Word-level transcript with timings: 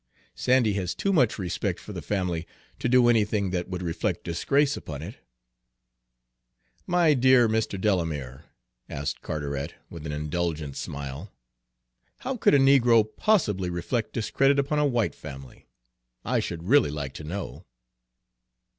Sandy 0.33 0.73
has 0.73 0.95
too 0.95 1.13
much 1.13 1.37
respect 1.37 1.79
for 1.79 1.93
the 1.93 2.01
family 2.01 2.47
to 2.79 2.89
do 2.89 3.07
anything 3.07 3.51
that 3.51 3.69
would 3.69 3.83
reflect 3.83 4.23
disgrace 4.23 4.75
upon 4.75 5.03
it." 5.03 5.17
"My 6.87 7.13
dear 7.13 7.47
Mr. 7.47 7.79
Delamere," 7.79 8.45
asked 8.89 9.21
Carteret, 9.21 9.75
with 9.91 10.07
an 10.07 10.11
indulgent 10.11 10.75
smile, 10.75 11.31
"how 12.21 12.35
could 12.35 12.55
a 12.55 12.57
negro 12.57 13.07
possibly 13.15 13.69
reflect 13.69 14.11
discredit 14.13 14.57
upon 14.57 14.79
a 14.79 14.87
white 14.87 15.13
family? 15.13 15.67
I 16.25 16.39
should 16.39 16.63
really 16.63 16.89
like 16.89 17.13
to 17.13 17.23
know." 17.23 17.65